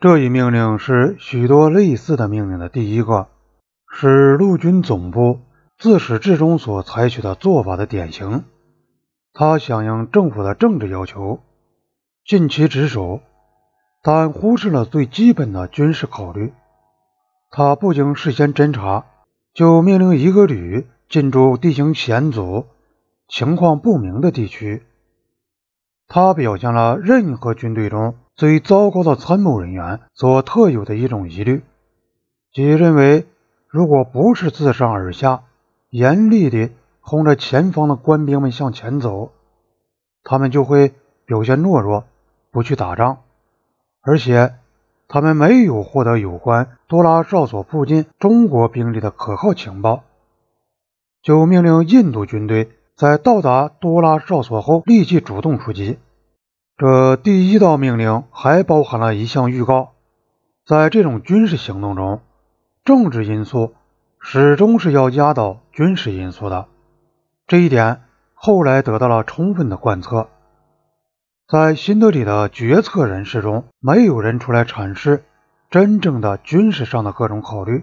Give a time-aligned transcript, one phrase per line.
[0.00, 3.26] 这一命令是许多类似的命令的第一个，
[3.92, 5.40] 是陆军总部
[5.76, 8.44] 自始至终所采取的做法的典型。
[9.32, 11.40] 他响应政府的政治要求，
[12.24, 13.22] 尽其职守，
[14.00, 16.52] 但忽视了最基本的军事考虑。
[17.50, 19.04] 他不经事先侦查，
[19.52, 22.66] 就命令一个旅进驻地形险阻、
[23.26, 24.84] 情况不明的地区。
[26.06, 28.14] 他表现了任何军队中。
[28.38, 31.64] 最糟糕的参谋人员所特有的一种疑虑，
[32.52, 33.26] 即认为，
[33.66, 35.42] 如果不是自上而下
[35.90, 36.70] 严厉地
[37.00, 39.32] 轰着前方的官兵们向前走，
[40.22, 40.94] 他们就会
[41.26, 42.04] 表现懦弱，
[42.52, 43.18] 不去打仗。
[44.02, 44.54] 而且，
[45.08, 50.04] 他们没有获得有关多拉哨所附近中国兵力的可靠情报，
[51.22, 55.98] 就命令印度军队在到达多拉哨所后立即主动出击。
[56.78, 59.94] 这第一道命令还包含了一项预告，
[60.64, 62.20] 在这种军事行动中，
[62.84, 63.74] 政治因素
[64.20, 66.68] 始终是要压倒军事因素的。
[67.48, 70.28] 这一点后来得到了充分的贯彻。
[71.48, 75.24] 在新德里的决策人士中，没有人出来阐释
[75.70, 77.82] 真正的军事上的各种考虑，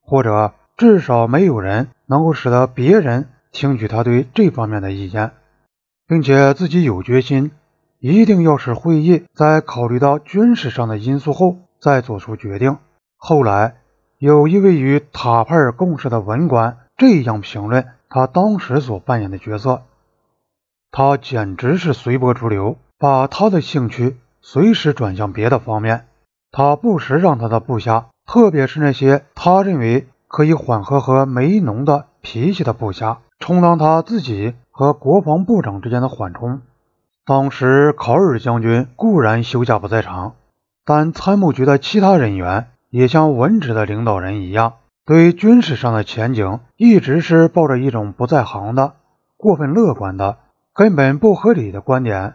[0.00, 5.32] 或者至少没有人能够使得别人听取他对这方面的意见，
[6.08, 7.50] 并且自己有决心。
[8.06, 12.78] 一定要使会议在考虑到军事上的因素后再做出决定。
[13.16, 13.78] 后来，
[14.18, 19.82] 有一位与塔佩尔共事的文官这样评论他当时所扮演的角色：
[20.92, 26.06] 他简直是随波逐流，把他的兴趣随时转向别的方面。
[26.52, 36.60] 他不时让他的部下，特别是那些他认为可以缓和和梅农的脾气的部下，充当他自己和国防部长之间的缓冲。
[37.26, 40.36] 当时，考尔将军固然休假不在场，
[40.84, 44.74] 但参谋局的其他人员也像文职的领导人一样，
[45.04, 48.94] 对军事上的前景一直是抱着一种不在行的、
[49.36, 50.38] 过分乐观的、
[50.72, 52.34] 根本不合理的观点。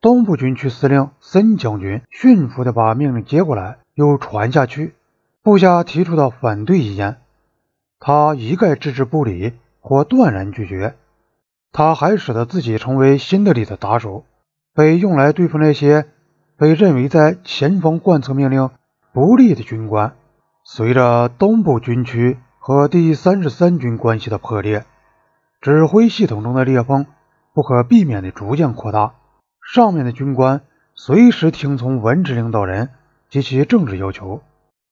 [0.00, 4.96] 东部军区司令森将军驯服地把命令接过来，又传下去。
[5.44, 7.18] 部下提出的反对意见，
[8.00, 10.96] 他一概置之不理或断然拒绝。
[11.72, 14.24] 他还使得自己成为新德里的打手，
[14.74, 16.06] 被用来对付那些
[16.58, 18.68] 被认为在前方贯彻命令
[19.12, 20.12] 不利的军官。
[20.64, 24.84] 随着东部军区和第三十三军关系的破裂，
[25.60, 27.06] 指挥系统中的裂缝
[27.54, 29.14] 不可避免地逐渐扩大。
[29.74, 30.60] 上面的军官
[30.94, 32.90] 随时听从文职领导人
[33.30, 34.42] 及其政治要求，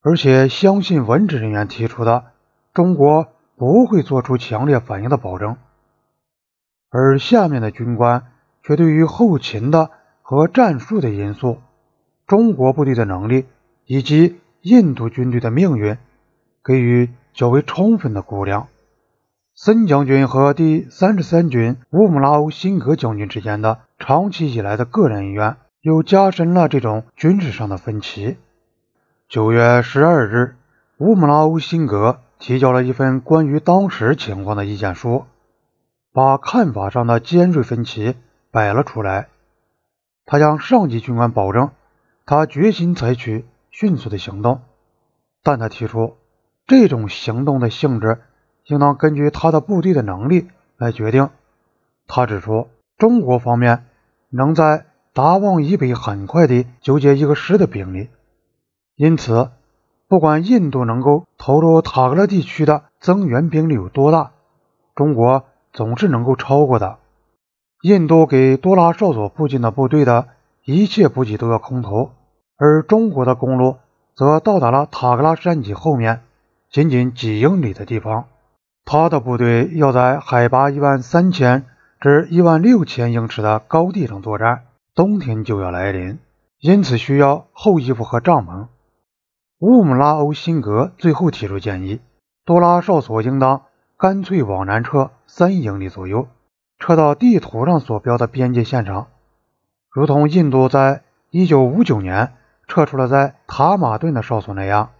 [0.00, 2.26] 而且相信文职人员提出的
[2.72, 5.56] 中国不会做出强烈反应的保证。
[6.90, 8.24] 而下面的军官
[8.62, 9.90] 却对于后勤的
[10.22, 11.58] 和战术的因素、
[12.26, 13.46] 中国部队的能力
[13.84, 15.98] 以及印度军队的命运
[16.64, 18.68] 给予较为充分的估量。
[19.54, 28.36] 森将军和第三十三军乌姆拉欧辛格将军之间的长期以来的个人恩怨，又加深了这种军事上的分歧。
[29.28, 30.54] 九月十二日，
[30.98, 35.24] 乌姆拉欧辛格提交了一份关于当时情况的意见书。
[36.12, 38.16] 把看法上的尖锐分歧
[38.50, 39.28] 摆了出来。
[40.24, 41.70] 他向上级军官保证，
[42.26, 44.60] 他决心采取迅速的行动，
[45.42, 46.16] 但他提出，
[46.66, 48.20] 这种行动的性质
[48.66, 51.30] 应当根据他的部队的能力来决定。
[52.06, 53.86] 他指出，中国方面
[54.30, 58.08] 能在达旺以北很快地纠结一个师的兵力，
[58.96, 59.50] 因此，
[60.08, 64.32] 不管印度能够投入塔格勒地区的增援兵力有多大，
[64.94, 65.44] 中国。
[65.72, 66.98] 总是能够超过的。
[67.82, 70.28] 印度给多拉哨所附近的部队的
[70.64, 72.10] 一切补给都要空投，
[72.56, 73.76] 而中国的公路
[74.16, 76.22] 则到达了塔格拉山脊后面
[76.70, 78.24] 仅仅几英里的地方。
[78.84, 81.66] 他的部队要在海拔一万三千
[82.00, 84.64] 至一万六千英尺的高地上作战，
[84.94, 86.18] 冬天就要来临，
[86.58, 88.66] 因此需要厚衣服和帐篷。
[89.60, 92.00] 乌姆拉欧辛格最后提出建议：
[92.44, 93.62] 多拉哨所应当。
[93.98, 96.28] 干脆往南撤三英里左右，
[96.78, 99.08] 撤到地图上所标的边界线上，
[99.90, 101.02] 如同印度在
[101.32, 102.34] 1959年
[102.68, 104.90] 撤出了在塔马顿的哨所那样。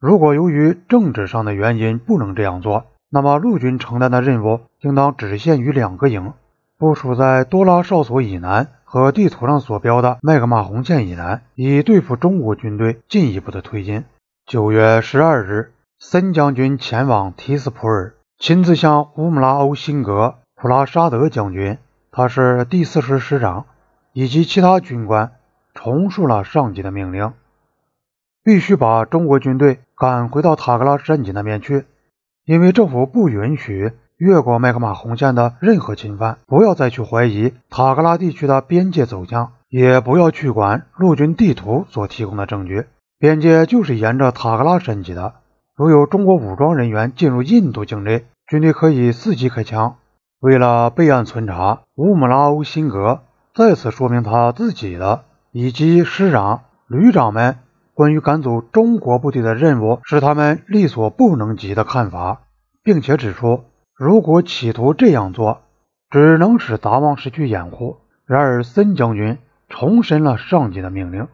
[0.00, 6.32] 如果由于政治上的原因不能这样做，那么陆军承担的任务应当只限于两个营，
[6.76, 14.04] 部署在多拉哨所以南和地图上所标的麦格马洪线以南，以对付中国军队进一步的推进。
[14.48, 18.12] 9月12日，森将军前往提斯普尔。
[18.38, 21.78] 亲自向乌姆拉欧辛格、普拉沙德将军，
[22.10, 23.66] 他是第四师师长，
[24.12, 25.32] 以及其他军官
[25.72, 27.32] 重述了上级的命令。
[28.42, 31.86] 必须把中国军队赶回到塔格拉山脊那边去，
[32.44, 36.38] 因为政府不允许越过麦克马洪线的任何侵犯。
[36.46, 42.84] 不要再去怀疑塔格拉地区的边界走向，也不要去管陆军地图所提供的证据。
[43.18, 45.34] 边界就是沿着塔格拉山脊的。
[45.76, 49.96] 如有中国武装人员进入印度境内，军队可以伺机开枪。
[50.38, 53.22] 为了备案存查，乌姆拉欧辛格
[53.54, 57.56] 再次说明他自己的以及师长、旅长们
[57.92, 62.42] 关于赶走中国部队的任务是他们力所不能及的看法，
[62.84, 63.64] 并且指出，
[63.96, 65.62] 如果企图这样做，
[66.08, 67.96] 只能使达旺失去掩护。
[68.26, 69.38] 然而，森将军
[69.68, 71.26] 重申了上级的命令。